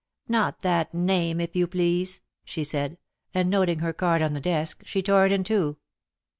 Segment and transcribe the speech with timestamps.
[0.27, 2.97] "Not that name, if you please," she said,
[3.35, 5.77] and noting her card on the desk she tore it in two.